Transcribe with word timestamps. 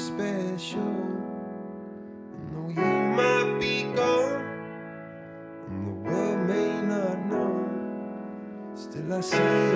Special. 0.00 0.80
And 2.34 2.46
though 2.52 2.70
you 2.76 2.90
might 3.16 3.58
be 3.60 3.84
gone, 3.94 4.44
and 5.68 5.80
the 5.86 5.94
world 6.08 6.40
may 6.48 6.80
not 6.82 7.18
know, 7.26 8.74
still 8.74 9.12
I 9.12 9.20
see. 9.20 9.70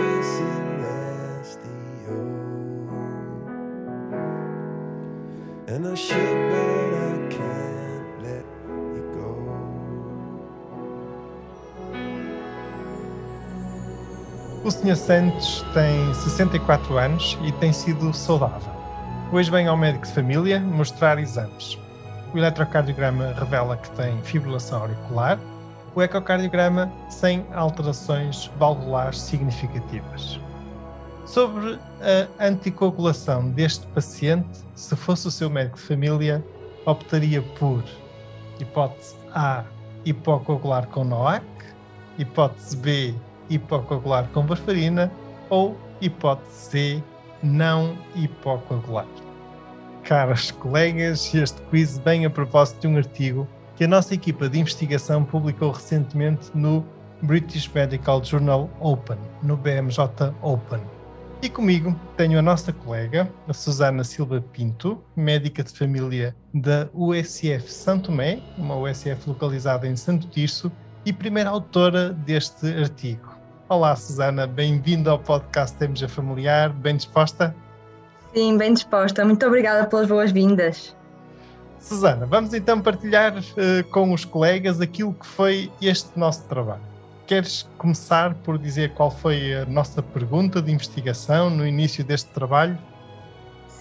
And 5.75 5.89
I 5.89 5.95
should, 5.95 6.15
but 6.15 6.95
I 6.95 7.29
can't 7.31 8.23
let 8.23 8.45
you 8.95 9.03
go. 9.13 9.29
O 14.63 14.71
Sr. 14.71 14.95
Santos 14.95 15.65
tem 15.75 16.15
64 16.15 16.97
anos 16.97 17.37
e 17.43 17.51
tem 17.53 17.73
sido 17.73 18.13
saudável. 18.15 18.74
Hoje 19.33 19.51
vem 19.51 19.67
ao 19.67 19.77
médico 19.77 20.07
de 20.07 20.13
família 20.13 20.61
mostrar 20.61 21.19
exames. 21.19 21.79
O 22.33 22.39
eletrocardiograma 22.39 23.33
revela 23.33 23.77
que 23.77 23.91
tem 23.91 24.21
fibrilação 24.23 24.83
auricular, 24.83 25.41
o 25.95 26.03
ecocardiograma 26.03 26.93
sem 27.09 27.45
alterações 27.53 28.51
valvulares 28.59 29.21
significativas. 29.21 30.39
Sobre 31.27 31.79
a 32.39 32.47
anticoagulação 32.47 33.51
deste 33.51 33.87
paciente, 33.89 34.61
se 34.75 34.95
fosse 34.95 35.27
o 35.27 35.31
seu 35.31 35.49
médico 35.49 35.79
de 35.79 35.83
família, 35.85 36.45
optaria 36.85 37.43
por 37.59 37.83
hipótese 38.61 39.17
A, 39.33 39.65
hipocoagular 40.05 40.87
com 40.89 41.03
NOAC, 41.03 41.45
hipótese 42.19 42.77
B, 42.77 43.15
hipocoagular 43.49 44.29
com 44.29 44.47
varfarina 44.47 45.11
ou 45.49 45.77
hipótese 46.01 46.53
C, 46.53 47.03
não 47.45 47.97
hipocoagular. 48.15 49.07
Caros 50.03 50.51
colegas, 50.51 51.35
este 51.35 51.61
quiz 51.63 51.99
vem 51.99 52.27
a 52.27 52.31
propósito 52.31 52.81
de 52.81 52.89
um 52.89 52.97
artigo 52.97 53.47
que 53.77 53.85
a 53.85 53.89
nossa 53.89 54.15
equipa 54.15 54.49
de 54.49 54.59
investigação 54.59 55.25
publicou 55.25 55.71
recentemente 55.71 56.51
no 56.55 56.85
British 57.23 57.69
Medical 57.69 58.23
Journal 58.23 58.71
Open, 58.81 59.19
no 59.43 59.57
BMJ 59.57 60.33
Open. 60.43 60.81
E 61.43 61.49
comigo 61.49 61.95
tenho 62.17 62.39
a 62.39 62.43
nossa 62.43 62.73
colega, 62.73 63.31
a 63.47 63.53
Susana 63.53 64.05
Silva 64.05 64.41
Pinto, 64.41 65.03
médica 65.15 65.63
de 65.63 65.73
família 65.77 66.35
da 66.53 66.89
USF 66.95 67.71
Santo 67.71 68.07
Tomé, 68.07 68.41
uma 68.57 68.77
USF 68.77 69.27
localizada 69.27 69.87
em 69.87 69.97
Santo 69.97 70.27
Tirso, 70.29 70.73
e 71.05 71.13
primeira 71.13 71.51
autora 71.51 72.11
deste 72.13 72.67
artigo. 72.67 73.34
Olá, 73.67 73.97
Susana, 73.97 74.47
bem-vinda 74.47 75.11
ao 75.11 75.19
podcast 75.19 75.83
MG 75.83 76.07
Familiar, 76.07 76.69
bem 76.71 76.97
disposta? 76.97 77.57
Sim, 78.35 78.59
bem 78.59 78.75
disposta. 78.75 79.25
Muito 79.25 79.45
obrigada 79.47 79.87
pelas 79.87 80.07
boas-vindas. 80.07 80.95
Susana, 81.81 82.27
vamos 82.27 82.53
então 82.53 82.79
partilhar 82.79 83.35
eh, 83.57 83.83
com 83.85 84.13
os 84.13 84.23
colegas 84.23 84.83
aquilo 84.83 85.15
que 85.15 85.27
foi 85.27 85.73
este 85.81 86.11
nosso 86.19 86.43
trabalho. 86.47 86.83
Queres 87.27 87.67
começar 87.79 88.35
por 88.35 88.59
dizer 88.59 88.93
qual 88.93 89.11
foi 89.11 89.55
a 89.55 89.65
nossa 89.65 90.03
pergunta 90.03 90.61
de 90.61 90.71
investigação 90.71 91.49
no 91.49 91.67
início 91.67 92.05
deste 92.05 92.29
trabalho? 92.33 92.79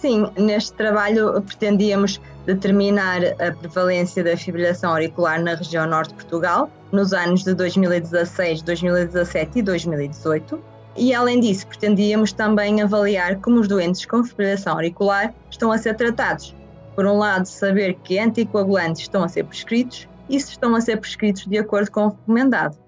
Sim, 0.04 0.30
neste 0.36 0.74
trabalho 0.74 1.40
pretendíamos 1.40 2.20
determinar 2.44 3.22
a 3.40 3.52
prevalência 3.52 4.22
da 4.22 4.36
fibrilação 4.36 4.90
auricular 4.90 5.42
na 5.42 5.54
região 5.54 5.86
norte 5.86 6.10
de 6.10 6.16
Portugal 6.16 6.70
nos 6.92 7.14
anos 7.14 7.42
de 7.42 7.54
2016, 7.54 8.60
2017 8.60 9.60
e 9.60 9.62
2018. 9.62 10.62
E 10.98 11.14
além 11.14 11.40
disso, 11.40 11.66
pretendíamos 11.68 12.34
também 12.34 12.82
avaliar 12.82 13.40
como 13.40 13.60
os 13.60 13.66
doentes 13.66 14.04
com 14.04 14.22
fibrilação 14.22 14.74
auricular 14.74 15.32
estão 15.50 15.72
a 15.72 15.78
ser 15.78 15.96
tratados. 15.96 16.54
Por 16.94 17.06
um 17.06 17.16
lado, 17.16 17.46
saber 17.46 17.94
que 18.04 18.18
anticoagulantes 18.18 19.00
estão 19.00 19.24
a 19.24 19.28
ser 19.28 19.44
prescritos 19.44 20.06
e 20.28 20.38
se 20.38 20.50
estão 20.50 20.74
a 20.74 20.82
ser 20.82 20.98
prescritos 20.98 21.46
de 21.46 21.56
acordo 21.56 21.90
com 21.90 22.08
o 22.08 22.08
recomendado. 22.10 22.83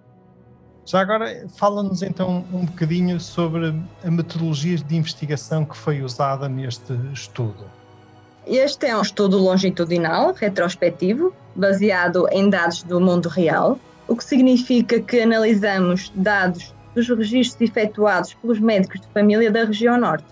Já 0.86 1.00
agora, 1.00 1.48
fala-nos 1.56 2.00
então 2.00 2.44
um 2.52 2.64
bocadinho 2.64 3.18
sobre 3.18 3.74
a 4.04 4.10
metodologia 4.10 4.78
de 4.78 4.96
investigação 4.96 5.64
que 5.64 5.76
foi 5.76 6.00
usada 6.00 6.48
neste 6.48 6.92
estudo. 7.12 7.64
Este 8.46 8.86
é 8.86 8.96
um 8.96 9.02
estudo 9.02 9.36
longitudinal, 9.36 10.32
retrospectivo, 10.32 11.34
baseado 11.56 12.28
em 12.30 12.48
dados 12.48 12.84
do 12.84 13.00
mundo 13.00 13.28
real, 13.28 13.80
o 14.06 14.14
que 14.14 14.22
significa 14.22 15.00
que 15.00 15.20
analisamos 15.20 16.12
dados 16.14 16.72
dos 16.94 17.08
registros 17.08 17.68
efetuados 17.68 18.34
pelos 18.34 18.60
médicos 18.60 19.00
de 19.00 19.08
família 19.08 19.50
da 19.50 19.64
região 19.64 19.98
norte. 19.98 20.24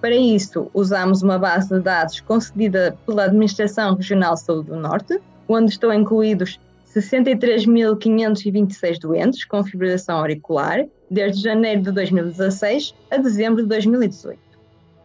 Para 0.00 0.14
isso, 0.14 0.70
usamos 0.72 1.22
uma 1.22 1.36
base 1.36 1.68
de 1.68 1.80
dados 1.80 2.20
concedida 2.20 2.96
pela 3.04 3.24
Administração 3.24 3.96
Regional 3.96 4.34
de 4.34 4.42
Saúde 4.42 4.68
do 4.68 4.76
Norte, 4.76 5.20
onde 5.48 5.72
estão 5.72 5.92
incluídos 5.92 6.60
63.526 7.00 8.98
doentes 8.98 9.44
com 9.44 9.62
fibrilação 9.62 10.18
auricular, 10.18 10.86
desde 11.10 11.42
janeiro 11.42 11.82
de 11.82 11.92
2016 11.92 12.94
a 13.10 13.18
dezembro 13.18 13.62
de 13.62 13.68
2018. 13.68 14.38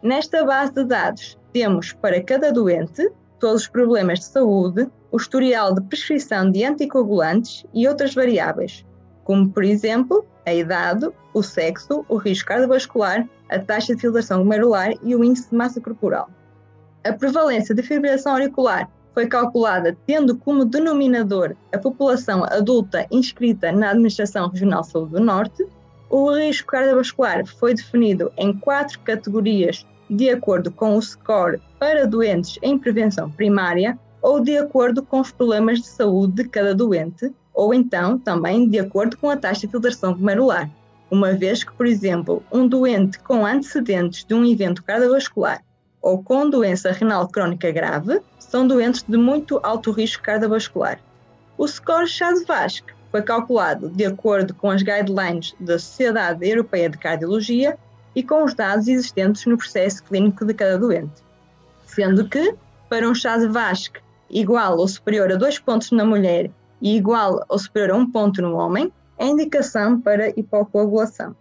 Nesta 0.01 0.43
base 0.45 0.73
de 0.73 0.85
dados, 0.85 1.37
temos 1.53 1.93
para 1.93 2.23
cada 2.23 2.51
doente 2.51 3.09
todos 3.39 3.63
os 3.63 3.67
problemas 3.67 4.19
de 4.19 4.25
saúde, 4.25 4.87
o 5.11 5.17
historial 5.17 5.73
de 5.73 5.81
prescrição 5.81 6.49
de 6.49 6.63
anticoagulantes 6.63 7.65
e 7.73 7.87
outras 7.87 8.13
variáveis, 8.13 8.85
como, 9.23 9.49
por 9.49 9.63
exemplo, 9.63 10.25
a 10.45 10.53
idade, 10.53 11.09
o 11.33 11.43
sexo, 11.43 12.05
o 12.07 12.15
risco 12.17 12.47
cardiovascular, 12.47 13.27
a 13.49 13.59
taxa 13.59 13.93
de 13.95 14.01
filtração 14.01 14.39
glomerular 14.39 14.93
e 15.03 15.15
o 15.15 15.23
índice 15.23 15.49
de 15.49 15.55
massa 15.55 15.81
corporal. 15.81 16.29
A 17.03 17.11
prevalência 17.13 17.75
de 17.75 17.83
fibrilação 17.83 18.33
auricular 18.33 18.89
foi 19.13 19.27
calculada 19.27 19.97
tendo 20.05 20.37
como 20.37 20.65
denominador 20.65 21.55
a 21.73 21.77
população 21.77 22.43
adulta 22.45 23.05
inscrita 23.11 23.71
na 23.71 23.89
Administração 23.89 24.49
Regional 24.49 24.83
Saúde 24.83 25.13
do 25.13 25.19
Norte. 25.19 25.65
O 26.09 26.31
risco 26.33 26.71
cardiovascular 26.71 27.45
foi 27.45 27.73
definido 27.73 28.31
em 28.37 28.53
quatro 28.53 28.99
categorias 28.99 29.85
de 30.09 30.29
acordo 30.29 30.71
com 30.71 30.95
o 30.95 31.01
score 31.01 31.61
para 31.79 32.05
doentes 32.05 32.59
em 32.61 32.77
prevenção 32.77 33.31
primária 33.31 33.97
ou 34.21 34.39
de 34.39 34.57
acordo 34.57 35.01
com 35.03 35.19
os 35.19 35.31
problemas 35.31 35.79
de 35.79 35.87
saúde 35.87 36.43
de 36.43 36.49
cada 36.49 36.75
doente, 36.75 37.33
ou 37.53 37.73
então 37.73 38.19
também 38.19 38.69
de 38.69 38.79
acordo 38.79 39.17
com 39.17 39.29
a 39.29 39.37
taxa 39.37 39.61
de 39.61 39.71
filtração 39.71 40.13
glomerular. 40.13 40.69
Uma 41.09 41.33
vez 41.33 41.63
que, 41.63 41.73
por 41.73 41.85
exemplo, 41.85 42.43
um 42.51 42.67
doente 42.67 43.19
com 43.19 43.45
antecedentes 43.45 44.23
de 44.23 44.33
um 44.33 44.45
evento 44.45 44.83
cardiovascular 44.83 45.61
ou 46.01 46.23
com 46.23 46.49
doença 46.49 46.91
renal 46.91 47.27
crónica 47.27 47.71
grave 47.71 48.21
são 48.39 48.67
doentes 48.67 49.03
de 49.07 49.17
muito 49.17 49.59
alto 49.63 49.91
risco 49.91 50.23
cardiovascular. 50.23 50.99
O 51.57 51.67
score 51.67 52.07
Chas-Vasc 52.07 52.83
foi 53.11 53.21
calculado 53.21 53.89
de 53.89 54.05
acordo 54.05 54.53
com 54.53 54.69
as 54.69 54.81
guidelines 54.81 55.53
da 55.59 55.77
Sociedade 55.77 56.47
Europeia 56.47 56.89
de 56.89 56.97
Cardiologia 56.97 57.77
e 58.15 58.23
com 58.23 58.43
os 58.43 58.53
dados 58.53 58.87
existentes 58.87 59.45
no 59.45 59.57
processo 59.57 60.03
clínico 60.03 60.45
de 60.45 60.53
cada 60.53 60.77
doente. 60.77 61.21
Sendo 61.85 62.27
que, 62.27 62.55
para 62.89 63.07
um 63.07 63.13
Chas-Vasc 63.13 64.01
igual 64.29 64.77
ou 64.77 64.87
superior 64.87 65.31
a 65.31 65.35
dois 65.35 65.59
pontos 65.59 65.91
na 65.91 66.05
mulher 66.05 66.49
e 66.81 66.95
igual 66.95 67.45
ou 67.47 67.59
superior 67.59 67.91
a 67.91 67.95
um 67.95 68.09
ponto 68.09 68.41
no 68.41 68.55
homem, 68.55 68.91
é 69.17 69.27
indicação 69.27 69.99
para 70.01 70.29
hipocoagulação. 70.29 71.35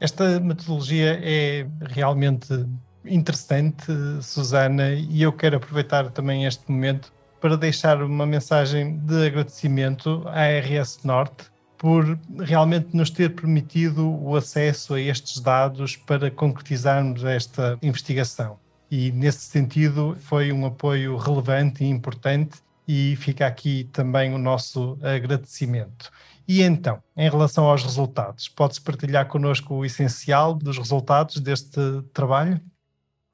Esta 0.00 0.38
metodologia 0.38 1.18
é 1.22 1.66
realmente 1.80 2.66
interessante, 3.08 3.86
Susana, 4.22 4.92
e 4.92 5.22
eu 5.22 5.32
quero 5.32 5.56
aproveitar 5.56 6.10
também 6.10 6.44
este 6.44 6.70
momento 6.70 7.12
para 7.40 7.56
deixar 7.56 8.02
uma 8.02 8.26
mensagem 8.26 8.98
de 8.98 9.26
agradecimento 9.26 10.22
à 10.26 10.46
RS 10.46 11.00
Norte 11.04 11.50
por 11.76 12.18
realmente 12.40 12.88
nos 12.96 13.08
ter 13.08 13.34
permitido 13.34 14.10
o 14.10 14.34
acesso 14.34 14.94
a 14.94 15.00
estes 15.00 15.40
dados 15.40 15.96
para 15.96 16.30
concretizarmos 16.30 17.24
esta 17.24 17.78
investigação. 17.80 18.58
E 18.90 19.12
nesse 19.12 19.40
sentido 19.40 20.16
foi 20.20 20.50
um 20.50 20.66
apoio 20.66 21.16
relevante 21.16 21.84
e 21.84 21.88
importante 21.88 22.58
e 22.86 23.14
fica 23.16 23.46
aqui 23.46 23.88
também 23.92 24.34
o 24.34 24.38
nosso 24.38 24.98
agradecimento. 25.02 26.10
E 26.48 26.62
então, 26.62 27.02
em 27.14 27.28
relação 27.28 27.66
aos 27.66 27.84
resultados, 27.84 28.48
pode-se 28.48 28.80
partilhar 28.80 29.28
connosco 29.28 29.74
o 29.74 29.84
essencial 29.84 30.54
dos 30.54 30.78
resultados 30.78 31.38
deste 31.38 31.78
trabalho? 32.12 32.58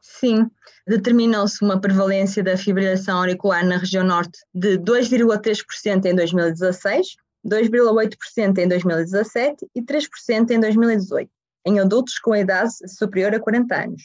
Sim, 0.07 0.51
determinou-se 0.87 1.65
uma 1.65 1.81
prevalência 1.81 2.43
da 2.43 2.59
fibrilação 2.59 3.17
auricular 3.17 3.65
na 3.65 3.79
região 3.79 4.05
norte 4.05 4.39
de 4.55 4.79
2,3% 4.79 6.05
em 6.05 6.15
2016, 6.15 7.17
2,8% 7.43 8.59
em 8.59 8.69
2017 8.69 9.67
e 9.75 9.83
3% 9.83 10.51
em 10.51 10.61
2018, 10.61 11.31
em 11.67 11.81
adultos 11.81 12.19
com 12.19 12.37
idade 12.37 12.71
superior 12.87 13.35
a 13.35 13.41
40 13.41 13.75
anos. 13.75 14.03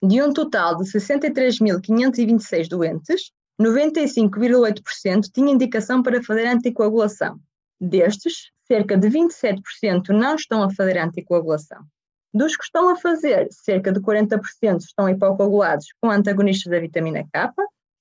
De 0.00 0.22
um 0.22 0.32
total 0.32 0.76
de 0.76 0.84
63.526 0.84 2.68
doentes, 2.68 3.32
95,8% 3.60 5.32
tinha 5.34 5.52
indicação 5.52 6.00
para 6.00 6.22
fazer 6.22 6.46
anticoagulação. 6.46 7.40
Destes, 7.80 8.52
cerca 8.68 8.96
de 8.96 9.08
27% 9.08 10.10
não 10.10 10.36
estão 10.36 10.62
a 10.62 10.70
fazer 10.70 10.96
anticoagulação. 10.96 11.84
Dos 12.32 12.56
que 12.56 12.62
estão 12.62 12.88
a 12.88 12.96
fazer, 12.96 13.48
cerca 13.50 13.90
de 13.90 14.00
40% 14.00 14.78
estão 14.78 15.08
hipocoagulados 15.08 15.86
com 16.00 16.10
antagonistas 16.10 16.70
da 16.70 16.78
vitamina 16.78 17.26
K 17.32 17.52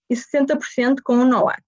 e 0.10 0.16
60% 0.16 0.98
com 1.04 1.18
o 1.18 1.26
NOAC. 1.26 1.64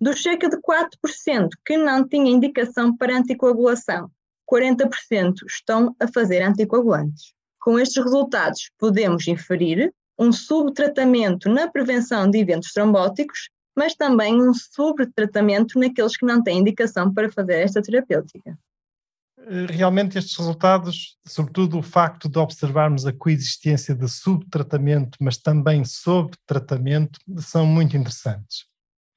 Dos 0.00 0.22
cerca 0.22 0.48
de 0.48 0.56
4% 0.58 1.48
que 1.66 1.76
não 1.76 2.06
tinham 2.06 2.28
indicação 2.28 2.96
para 2.96 3.16
anticoagulação, 3.16 4.10
40% 4.50 5.34
estão 5.48 5.94
a 6.00 6.06
fazer 6.08 6.42
anticoagulantes. 6.42 7.34
Com 7.60 7.78
estes 7.78 8.02
resultados, 8.02 8.70
podemos 8.78 9.26
inferir 9.28 9.92
um 10.18 10.32
subtratamento 10.32 11.48
na 11.48 11.68
prevenção 11.68 12.30
de 12.30 12.38
eventos 12.38 12.72
trombóticos, 12.72 13.50
mas 13.76 13.94
também 13.94 14.40
um 14.40 14.54
subtratamento 14.54 15.78
naqueles 15.78 16.16
que 16.16 16.26
não 16.26 16.42
têm 16.42 16.58
indicação 16.58 17.12
para 17.12 17.30
fazer 17.30 17.62
esta 17.62 17.82
terapêutica. 17.82 18.56
Eh, 19.48 19.66
realmente 19.70 20.18
estes 20.18 20.36
resultados, 20.36 21.16
sobretudo 21.26 21.78
o 21.78 21.82
facto 21.82 22.28
de 22.28 22.38
observarmos 22.38 23.06
a 23.06 23.12
coexistência 23.12 23.94
de 23.94 24.08
subtratamento, 24.08 25.18
mas 25.20 25.36
também 25.38 25.84
sobretratamento, 25.84 27.18
são 27.38 27.64
muito 27.66 27.96
interessantes. 27.96 28.66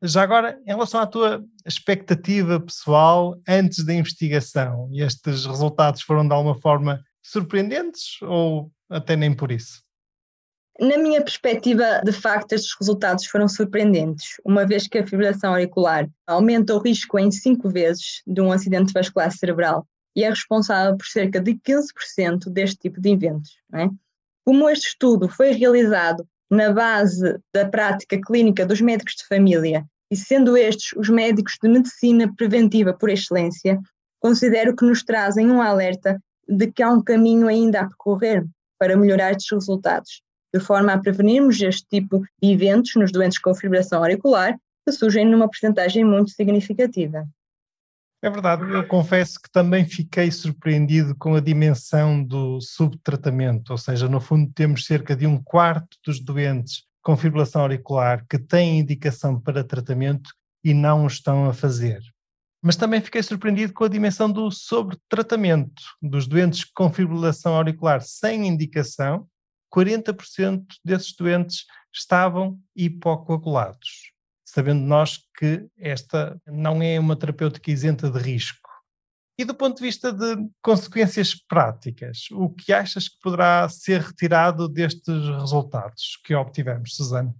Já 0.01 0.21
agora, 0.21 0.59
em 0.65 0.71
relação 0.71 0.99
à 0.99 1.07
tua 1.07 1.43
expectativa 1.65 2.59
pessoal 2.59 3.39
antes 3.47 3.85
da 3.85 3.93
investigação, 3.93 4.89
estes 4.93 5.45
resultados 5.45 6.01
foram 6.01 6.27
de 6.27 6.33
alguma 6.33 6.55
forma 6.55 7.01
surpreendentes 7.21 8.21
ou 8.21 8.69
até 8.89 9.15
nem 9.15 9.33
por 9.33 9.51
isso? 9.51 9.81
Na 10.79 10.97
minha 10.97 11.21
perspectiva, 11.21 12.01
de 12.03 12.11
facto, 12.11 12.53
estes 12.53 12.75
resultados 12.79 13.27
foram 13.27 13.47
surpreendentes, 13.47 14.41
uma 14.43 14.65
vez 14.65 14.87
que 14.87 14.97
a 14.97 15.05
fibrilação 15.05 15.51
auricular 15.51 16.09
aumenta 16.27 16.75
o 16.75 16.79
risco 16.79 17.17
em 17.19 17.31
cinco 17.31 17.69
vezes 17.69 18.23
de 18.25 18.41
um 18.41 18.51
acidente 18.51 18.91
vascular 18.91 19.31
cerebral 19.31 19.87
e 20.15 20.23
é 20.23 20.29
responsável 20.29 20.97
por 20.97 21.05
cerca 21.05 21.39
de 21.39 21.55
15% 21.55 22.49
deste 22.49 22.77
tipo 22.77 23.01
de 23.01 23.09
eventos. 23.09 23.57
É? 23.73 23.89
Como 24.45 24.69
este 24.69 24.87
estudo 24.87 25.29
foi 25.29 25.51
realizado 25.51 26.27
na 26.49 26.71
base 26.71 27.39
da 27.53 27.67
prática 27.67 28.19
clínica 28.21 28.65
dos 28.65 28.81
médicos 28.81 29.15
de 29.15 29.27
família 29.27 29.85
e 30.11 30.15
sendo 30.15 30.55
estes 30.55 30.93
os 30.95 31.09
médicos 31.09 31.57
de 31.61 31.67
medicina 31.67 32.31
preventiva 32.35 32.93
por 32.93 33.09
excelência, 33.09 33.79
considero 34.19 34.75
que 34.75 34.85
nos 34.85 35.03
trazem 35.03 35.49
um 35.49 35.61
alerta 35.61 36.21
de 36.47 36.71
que 36.71 36.83
há 36.83 36.89
um 36.89 37.01
caminho 37.01 37.47
ainda 37.47 37.81
a 37.81 37.87
percorrer 37.87 38.45
para 38.77 38.95
melhorar 38.95 39.31
estes 39.31 39.51
resultados 39.51 40.21
de 40.53 40.59
forma 40.59 40.93
a 40.93 40.99
prevenirmos 40.99 41.59
este 41.61 41.85
tipo 41.89 42.19
de 42.41 42.51
eventos 42.51 42.95
nos 42.95 43.11
doentes 43.11 43.39
com 43.39 43.55
fibrilação 43.55 43.99
auricular, 43.99 44.55
que 44.85 44.91
surgem 44.91 45.25
numa 45.25 45.47
porcentagem 45.47 46.05
muito 46.05 46.29
significativa. 46.29 47.25
É 48.23 48.29
verdade, 48.29 48.63
eu 48.71 48.87
confesso 48.87 49.37
que 49.37 49.51
também 49.51 49.83
fiquei 49.83 50.31
surpreendido 50.31 51.13
com 51.13 51.35
a 51.35 51.41
dimensão 51.41 52.23
do 52.23 52.61
subtratamento, 52.61 53.73
ou 53.73 53.77
seja, 53.77 54.07
no 54.07 54.21
fundo 54.21 54.49
temos 54.53 54.85
cerca 54.85 55.13
de 55.13 55.27
um 55.27 55.37
quarto 55.43 55.97
dos 56.05 56.21
doentes 56.21 56.85
com 57.01 57.17
fibrilação 57.17 57.63
auricular 57.63 58.25
que 58.25 58.39
têm 58.39 58.79
indicação 58.79 59.37
para 59.37 59.61
tratamento 59.61 60.29
e 60.63 60.73
não 60.73 61.03
o 61.03 61.07
estão 61.07 61.49
a 61.49 61.53
fazer. 61.53 61.99
Mas 62.61 62.77
também 62.77 63.01
fiquei 63.01 63.21
surpreendido 63.21 63.73
com 63.73 63.83
a 63.83 63.89
dimensão 63.89 64.31
do 64.31 64.49
sobretratamento 64.49 65.83
dos 66.01 66.25
doentes 66.25 66.63
com 66.63 66.89
fibrilação 66.93 67.53
auricular 67.57 67.99
sem 67.99 68.47
indicação 68.47 69.27
40% 69.69 70.63
desses 70.85 71.13
doentes 71.13 71.65
estavam 71.93 72.57
hipocoagulados, 72.73 74.12
sabendo 74.53 74.81
nós 74.81 75.19
que 75.35 75.65
esta 75.79 76.39
não 76.45 76.81
é 76.81 76.99
uma 76.99 77.15
terapêutica 77.15 77.71
isenta 77.71 78.11
de 78.11 78.19
risco. 78.19 78.69
E 79.35 79.43
do 79.43 79.55
ponto 79.55 79.77
de 79.77 79.83
vista 79.83 80.13
de 80.13 80.47
consequências 80.61 81.33
práticas, 81.33 82.27
o 82.31 82.51
que 82.51 82.71
achas 82.71 83.09
que 83.09 83.19
poderá 83.19 83.67
ser 83.67 84.01
retirado 84.01 84.69
destes 84.69 85.27
resultados 85.39 86.19
que 86.23 86.35
obtivemos, 86.35 86.95
Susana? 86.95 87.33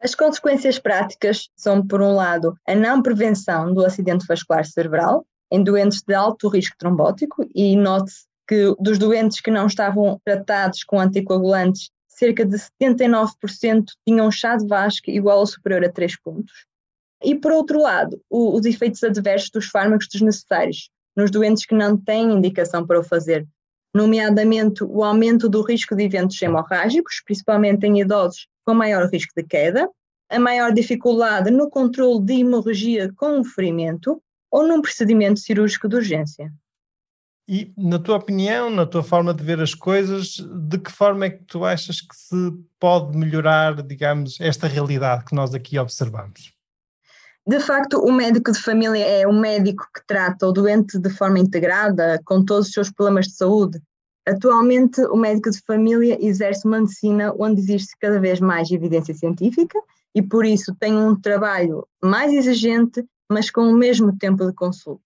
As 0.00 0.14
consequências 0.14 0.78
práticas 0.78 1.50
são, 1.54 1.86
por 1.86 2.00
um 2.00 2.14
lado, 2.14 2.56
a 2.66 2.74
não 2.74 3.02
prevenção 3.02 3.74
do 3.74 3.84
acidente 3.84 4.26
vascular 4.26 4.64
cerebral 4.64 5.26
em 5.50 5.62
doentes 5.62 6.00
de 6.00 6.14
alto 6.14 6.48
risco 6.48 6.76
trombótico, 6.78 7.46
e 7.54 7.76
note-se 7.76 8.24
que 8.48 8.74
dos 8.80 8.98
doentes 8.98 9.40
que 9.42 9.50
não 9.50 9.66
estavam 9.66 10.18
tratados 10.24 10.82
com 10.82 10.98
anticoagulantes, 10.98 11.90
cerca 12.22 12.46
de 12.46 12.56
79% 12.56 13.84
tinham 14.06 14.30
chá 14.30 14.56
de 14.56 14.64
Vasco 14.64 15.10
igual 15.10 15.40
ou 15.40 15.46
superior 15.46 15.84
a 15.84 15.90
3 15.90 16.20
pontos. 16.20 16.66
E, 17.20 17.34
por 17.34 17.50
outro 17.50 17.80
lado, 17.80 18.20
o, 18.30 18.56
os 18.56 18.64
efeitos 18.64 19.02
adversos 19.02 19.50
dos 19.50 19.66
fármacos 19.66 20.06
desnecessários 20.06 20.88
nos 21.16 21.32
doentes 21.32 21.66
que 21.66 21.74
não 21.74 21.96
têm 21.96 22.32
indicação 22.32 22.86
para 22.86 23.00
o 23.00 23.04
fazer, 23.04 23.44
nomeadamente 23.92 24.84
o 24.84 25.02
aumento 25.02 25.48
do 25.48 25.62
risco 25.62 25.96
de 25.96 26.04
eventos 26.04 26.40
hemorrágicos, 26.40 27.20
principalmente 27.24 27.86
em 27.86 28.00
idosos 28.00 28.46
com 28.64 28.72
maior 28.72 29.08
risco 29.10 29.32
de 29.36 29.42
queda, 29.42 29.90
a 30.30 30.38
maior 30.38 30.72
dificuldade 30.72 31.50
no 31.50 31.68
controle 31.68 32.24
de 32.24 32.34
hemorragia 32.34 33.12
com 33.16 33.40
o 33.40 33.44
ferimento 33.44 34.22
ou 34.48 34.66
num 34.66 34.80
procedimento 34.80 35.40
cirúrgico 35.40 35.88
de 35.88 35.96
urgência. 35.96 36.52
E, 37.48 37.72
na 37.76 37.98
tua 37.98 38.16
opinião, 38.16 38.70
na 38.70 38.86
tua 38.86 39.02
forma 39.02 39.34
de 39.34 39.42
ver 39.42 39.60
as 39.60 39.74
coisas, 39.74 40.36
de 40.36 40.78
que 40.78 40.92
forma 40.92 41.26
é 41.26 41.30
que 41.30 41.44
tu 41.44 41.64
achas 41.64 42.00
que 42.00 42.14
se 42.14 42.52
pode 42.78 43.16
melhorar, 43.16 43.82
digamos, 43.82 44.40
esta 44.40 44.68
realidade 44.68 45.24
que 45.24 45.34
nós 45.34 45.52
aqui 45.54 45.78
observamos? 45.78 46.52
De 47.44 47.58
facto, 47.58 47.98
o 47.98 48.12
médico 48.12 48.52
de 48.52 48.60
família 48.60 49.04
é 49.04 49.26
um 49.26 49.38
médico 49.38 49.84
que 49.92 50.06
trata 50.06 50.46
o 50.46 50.52
doente 50.52 50.96
de 50.96 51.10
forma 51.10 51.40
integrada, 51.40 52.20
com 52.24 52.44
todos 52.44 52.68
os 52.68 52.72
seus 52.72 52.90
problemas 52.90 53.26
de 53.26 53.32
saúde. 53.34 53.82
Atualmente, 54.26 55.00
o 55.06 55.16
médico 55.16 55.50
de 55.50 55.60
família 55.62 56.16
exerce 56.24 56.64
uma 56.64 56.78
medicina 56.78 57.34
onde 57.36 57.60
existe 57.60 57.96
cada 58.00 58.20
vez 58.20 58.38
mais 58.38 58.70
evidência 58.70 59.12
científica 59.12 59.76
e, 60.14 60.22
por 60.22 60.46
isso, 60.46 60.72
tem 60.76 60.96
um 60.96 61.20
trabalho 61.20 61.84
mais 62.00 62.32
exigente, 62.32 63.04
mas 63.28 63.50
com 63.50 63.62
o 63.62 63.76
mesmo 63.76 64.16
tempo 64.16 64.46
de 64.46 64.52
consulta. 64.52 65.02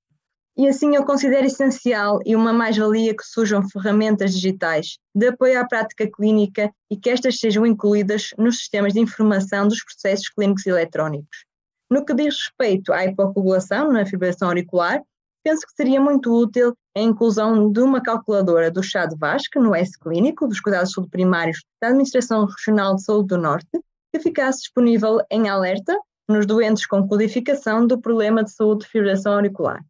E 0.58 0.66
assim 0.66 0.96
eu 0.96 1.04
considero 1.04 1.46
essencial 1.46 2.18
e 2.24 2.34
uma 2.34 2.50
mais-valia 2.50 3.14
que 3.14 3.22
surjam 3.22 3.68
ferramentas 3.68 4.32
digitais 4.32 4.96
de 5.14 5.28
apoio 5.28 5.60
à 5.60 5.66
prática 5.66 6.10
clínica 6.10 6.72
e 6.90 6.96
que 6.96 7.10
estas 7.10 7.38
sejam 7.38 7.66
incluídas 7.66 8.30
nos 8.38 8.56
sistemas 8.56 8.94
de 8.94 9.00
informação 9.00 9.68
dos 9.68 9.84
processos 9.84 10.30
clínicos 10.30 10.64
eletrónicos. 10.66 11.44
No 11.90 12.06
que 12.06 12.14
diz 12.14 12.36
respeito 12.36 12.90
à 12.90 13.04
hipocoagulação 13.04 13.92
na 13.92 14.06
fibrilação 14.06 14.48
auricular, 14.48 15.02
penso 15.44 15.66
que 15.66 15.74
seria 15.74 16.00
muito 16.00 16.32
útil 16.32 16.74
a 16.96 17.00
inclusão 17.00 17.70
de 17.70 17.80
uma 17.80 18.02
calculadora 18.02 18.70
do 18.70 18.82
chá 18.82 19.04
de 19.04 19.14
Vasco 19.14 19.60
no 19.60 19.74
S-Clínico 19.74 20.48
dos 20.48 20.60
Cuidados 20.60 20.90
de 20.90 21.08
Primários 21.10 21.62
da 21.82 21.88
Administração 21.88 22.46
Regional 22.46 22.94
de 22.94 23.04
Saúde 23.04 23.28
do 23.28 23.38
Norte, 23.38 23.68
que 24.10 24.20
ficasse 24.20 24.60
disponível 24.60 25.20
em 25.30 25.50
alerta 25.50 25.94
nos 26.26 26.46
doentes 26.46 26.86
com 26.86 27.06
codificação 27.06 27.86
do 27.86 28.00
problema 28.00 28.42
de 28.42 28.52
saúde 28.52 28.86
de 28.86 28.90
fibrilação 28.90 29.34
auricular. 29.34 29.84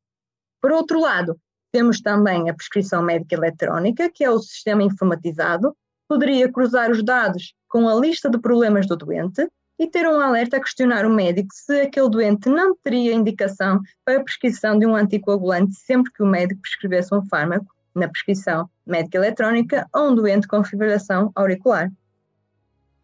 Por 0.60 0.72
outro 0.72 1.00
lado, 1.00 1.38
temos 1.72 2.00
também 2.00 2.48
a 2.48 2.54
prescrição 2.54 3.02
médica 3.02 3.36
eletrónica, 3.36 4.10
que 4.12 4.24
é 4.24 4.30
o 4.30 4.38
sistema 4.38 4.82
informatizado, 4.82 5.76
poderia 6.08 6.50
cruzar 6.50 6.90
os 6.90 7.04
dados 7.04 7.54
com 7.68 7.88
a 7.88 7.94
lista 7.94 8.30
de 8.30 8.38
problemas 8.38 8.86
do 8.86 8.96
doente 8.96 9.46
e 9.78 9.86
ter 9.86 10.08
um 10.08 10.20
alerta 10.20 10.56
a 10.56 10.60
questionar 10.60 11.04
o 11.04 11.10
médico 11.10 11.48
se 11.52 11.82
aquele 11.82 12.08
doente 12.08 12.48
não 12.48 12.74
teria 12.82 13.12
indicação 13.12 13.80
para 14.04 14.18
a 14.18 14.24
prescrição 14.24 14.78
de 14.78 14.86
um 14.86 14.96
anticoagulante 14.96 15.74
sempre 15.74 16.12
que 16.12 16.22
o 16.22 16.26
médico 16.26 16.62
prescrevesse 16.62 17.14
um 17.14 17.24
fármaco 17.26 17.66
na 17.94 18.08
prescrição 18.08 18.70
médica 18.86 19.18
eletrónica 19.18 19.86
a 19.92 20.02
um 20.02 20.14
doente 20.14 20.48
com 20.48 20.64
fibrilação 20.64 21.30
auricular. 21.34 21.90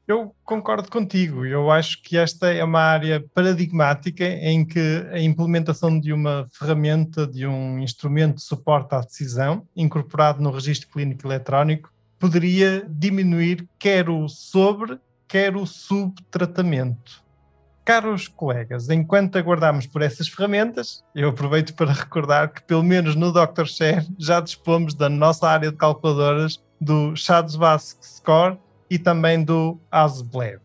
Eu 0.06 0.34
concordo 0.44 0.90
contigo. 0.90 1.46
Eu 1.46 1.70
acho 1.70 2.02
que 2.02 2.16
esta 2.16 2.52
é 2.52 2.62
uma 2.64 2.80
área 2.80 3.24
paradigmática 3.34 4.24
em 4.24 4.64
que 4.64 5.06
a 5.12 5.20
implementação 5.20 5.98
de 5.98 6.12
uma 6.12 6.48
ferramenta, 6.52 7.26
de 7.26 7.46
um 7.46 7.78
instrumento 7.78 8.36
de 8.36 8.42
suporte 8.42 8.94
à 8.94 9.00
decisão, 9.00 9.66
incorporado 9.76 10.42
no 10.42 10.50
registro 10.50 10.88
clínico 10.88 11.26
eletrónico, 11.26 11.92
poderia 12.18 12.84
diminuir 12.88 13.68
quer 13.78 14.08
o 14.10 14.28
sobre, 14.28 14.98
quer 15.28 15.56
o 15.56 15.66
subtratamento. 15.66 17.22
Caros 17.84 18.28
colegas, 18.28 18.88
enquanto 18.90 19.38
aguardamos 19.38 19.86
por 19.86 20.02
essas 20.02 20.28
ferramentas, 20.28 21.02
eu 21.16 21.30
aproveito 21.30 21.74
para 21.74 21.92
recordar 21.92 22.52
que, 22.52 22.62
pelo 22.62 22.82
menos 22.82 23.16
no 23.16 23.32
Dr. 23.32 23.66
Share, 23.66 24.06
já 24.18 24.40
dispomos 24.40 24.94
da 24.94 25.08
nossa 25.08 25.48
área 25.48 25.70
de 25.70 25.76
calculadoras 25.76 26.62
do 26.80 27.16
Shadowsbask 27.16 28.04
Score 28.04 28.58
e 28.92 28.98
também 28.98 29.42
do 29.42 29.80
ASBLED. 29.90 30.60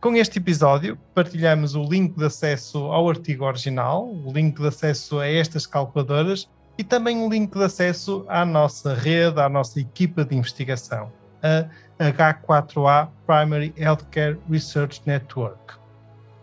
Com 0.00 0.16
este 0.16 0.38
episódio, 0.38 0.98
partilhamos 1.14 1.74
o 1.74 1.82
link 1.82 2.16
de 2.16 2.24
acesso 2.24 2.78
ao 2.86 3.10
artigo 3.10 3.44
original, 3.44 4.08
o 4.08 4.32
link 4.32 4.58
de 4.58 4.66
acesso 4.66 5.18
a 5.18 5.28
estas 5.28 5.66
calculadoras 5.66 6.48
e 6.78 6.82
também 6.82 7.18
um 7.18 7.28
link 7.28 7.52
de 7.52 7.62
acesso 7.62 8.24
à 8.26 8.42
nossa 8.46 8.94
rede, 8.94 9.38
à 9.38 9.50
nossa 9.50 9.78
equipa 9.78 10.24
de 10.24 10.34
investigação, 10.34 11.12
a 11.42 11.68
H4A 12.02 13.10
Primary 13.26 13.74
Healthcare 13.76 14.38
Research 14.48 15.02
Network. 15.04 15.74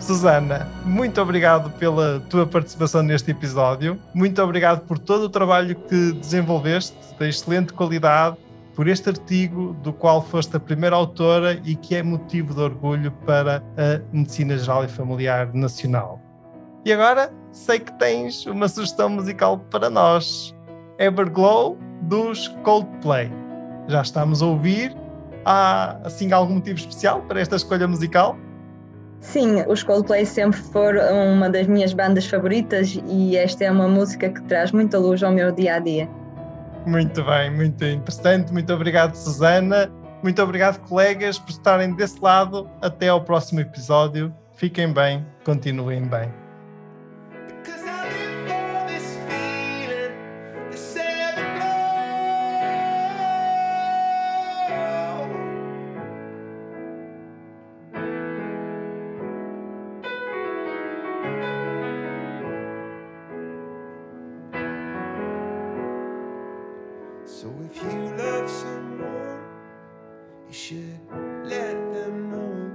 Susana, 0.03 0.67
muito 0.83 1.21
obrigado 1.21 1.71
pela 1.79 2.19
tua 2.29 2.45
participação 2.45 3.01
neste 3.01 3.31
episódio. 3.31 3.97
Muito 4.13 4.41
obrigado 4.43 4.81
por 4.81 4.99
todo 4.99 5.23
o 5.23 5.29
trabalho 5.29 5.75
que 5.75 6.11
desenvolveste, 6.11 6.93
de 7.17 7.29
excelente 7.29 7.71
qualidade, 7.71 8.35
por 8.75 8.89
este 8.89 9.07
artigo 9.07 9.73
do 9.81 9.93
qual 9.93 10.21
foste 10.21 10.57
a 10.57 10.59
primeira 10.59 10.93
autora 10.93 11.53
e 11.63 11.77
que 11.77 11.95
é 11.95 12.03
motivo 12.03 12.53
de 12.53 12.59
orgulho 12.59 13.13
para 13.25 13.63
a 13.77 14.01
Medicina 14.11 14.57
Geral 14.57 14.83
e 14.83 14.89
Familiar 14.89 15.53
Nacional. 15.53 16.19
E 16.83 16.91
agora 16.91 17.31
sei 17.53 17.79
que 17.79 17.93
tens 17.93 18.45
uma 18.45 18.67
sugestão 18.67 19.07
musical 19.07 19.57
para 19.57 19.89
nós. 19.89 20.53
Everglow 20.99 21.77
dos 22.01 22.49
Coldplay. 22.63 23.31
Já 23.87 24.01
estamos 24.01 24.41
a 24.41 24.47
ouvir. 24.47 24.93
Há 25.45 25.97
assim 26.03 26.33
algum 26.33 26.55
motivo 26.55 26.77
especial 26.77 27.21
para 27.21 27.39
esta 27.39 27.55
escolha 27.55 27.87
musical? 27.87 28.37
Sim, 29.23 29.63
os 29.67 29.81
Coldplay 29.81 30.25
sempre 30.25 30.59
foram 30.59 31.33
uma 31.33 31.49
das 31.49 31.65
minhas 31.65 31.93
bandas 31.93 32.27
favoritas 32.27 32.99
e 33.07 33.37
esta 33.37 33.63
é 33.63 33.71
uma 33.71 33.87
música 33.87 34.29
que 34.29 34.43
traz 34.43 34.73
muita 34.73 34.99
luz 34.99 35.23
ao 35.23 35.31
meu 35.31 35.49
dia 35.49 35.75
a 35.75 35.79
dia. 35.79 36.09
Muito 36.85 37.23
bem, 37.23 37.49
muito 37.49 37.85
interessante. 37.85 38.51
Muito 38.51 38.71
obrigado, 38.73 39.15
Susana. 39.15 39.89
Muito 40.21 40.41
obrigado, 40.43 40.77
colegas, 40.87 41.39
por 41.39 41.51
estarem 41.51 41.95
desse 41.95 42.21
lado. 42.21 42.69
Até 42.81 43.07
ao 43.07 43.23
próximo 43.23 43.61
episódio. 43.61 44.33
Fiquem 44.55 44.91
bem, 44.91 45.25
continuem 45.45 46.03
bem. 46.03 46.42
So 67.43 67.51
if 67.69 67.75
you 67.83 68.15
love 68.15 68.49
someone, 68.49 69.43
you 70.47 70.53
should 70.53 70.99
let 71.43 71.75
them 71.91 72.31
know 72.31 72.71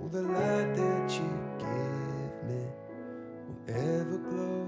all 0.00 0.08
the 0.08 0.22
light 0.22 0.74
that 0.76 1.10
you 1.10 1.28
give 1.58 2.44
me 2.46 2.62
will 3.48 3.62
ever 3.66 4.18
glow. 4.18 4.62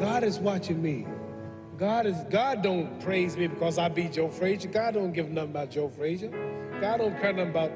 God 0.00 0.24
is 0.24 0.40
watching 0.40 0.82
me. 0.82 1.06
God 1.78 2.06
is 2.06 2.16
God 2.30 2.62
don't 2.62 3.00
praise 3.00 3.36
me 3.36 3.48
because 3.48 3.78
I 3.78 3.88
beat 3.88 4.12
Joe 4.12 4.28
Frazier. 4.28 4.68
God 4.68 4.94
don't 4.94 5.12
give 5.12 5.28
nothing 5.30 5.50
about 5.50 5.70
Joe 5.70 5.88
Frazier. 5.88 6.28
God 6.80 6.98
don't 6.98 7.20
care 7.20 7.32
nothing 7.32 7.50
about 7.50 7.72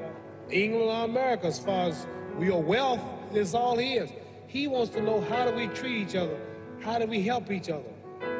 England 0.49 0.89
or 0.89 1.03
America 1.03 1.47
as 1.47 1.59
far 1.59 1.89
as 1.89 2.07
your 2.39 2.63
wealth. 2.63 3.01
That's 3.33 3.53
all 3.53 3.77
he 3.77 3.95
is. 3.95 4.09
He 4.47 4.67
wants 4.67 4.91
to 4.93 5.01
know 5.01 5.21
how 5.21 5.49
do 5.49 5.55
we 5.55 5.67
treat 5.67 6.07
each 6.07 6.15
other? 6.15 6.39
How 6.81 6.97
do 6.97 7.07
we 7.07 7.21
help 7.21 7.51
each 7.51 7.69
other? 7.69 7.91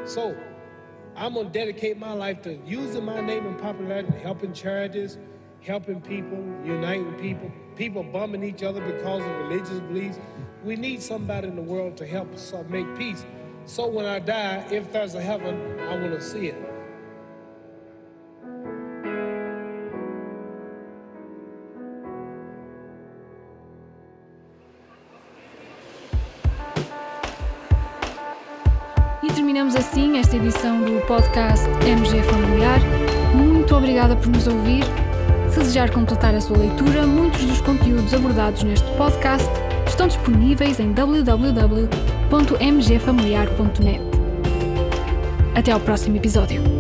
So 0.05 0.35
I'm 1.15 1.33
gonna 1.33 1.49
dedicate 1.49 1.97
my 1.97 2.13
life 2.13 2.41
to 2.43 2.55
using 2.65 3.03
my 3.03 3.19
name 3.19 3.45
and 3.45 3.59
popularity, 3.59 4.13
helping 4.23 4.53
charities, 4.53 5.17
helping 5.61 5.99
people, 5.99 6.37
uniting 6.63 7.13
people, 7.15 7.51
people 7.75 8.03
bumming 8.03 8.43
each 8.43 8.63
other 8.63 8.79
because 8.79 9.21
of 9.21 9.31
religious 9.49 9.79
beliefs. 9.81 10.19
We 10.63 10.77
need 10.77 11.01
somebody 11.01 11.49
in 11.49 11.57
the 11.57 11.61
world 11.61 11.97
to 11.97 12.07
help 12.07 12.33
us 12.33 12.53
make 12.69 12.97
peace. 12.97 13.25
So 13.69 13.85
when 13.85 14.07
I 14.07 14.17
die, 14.17 14.65
if 14.71 14.91
there's 14.91 15.13
a 15.13 15.21
heaven, 15.21 15.55
I 15.79 15.93
want 15.93 16.19
see 16.21 16.47
it. 16.47 16.55
E 29.21 29.31
terminamos 29.31 29.75
assim 29.75 30.17
esta 30.17 30.35
edição 30.35 30.81
do 30.81 31.05
podcast 31.05 31.67
MG 31.85 32.23
Familiar. 32.23 32.79
Muito 33.35 33.75
obrigada 33.75 34.15
por 34.15 34.29
nos 34.29 34.47
ouvir. 34.47 34.83
Se 35.51 35.59
desejar 35.59 35.91
completar 35.91 36.33
a 36.33 36.41
sua 36.41 36.57
leitura, 36.57 37.05
muitos 37.05 37.45
dos 37.45 37.61
conteúdos 37.61 38.15
abordados 38.15 38.63
neste 38.63 38.89
podcast 38.97 39.47
estão 39.85 40.07
disponíveis 40.07 40.79
em 40.79 40.91
www.mgfamiliar.net. 42.29 44.01
Até 45.55 45.71
ao 45.71 45.79
próximo 45.79 46.15
episódio. 46.15 46.78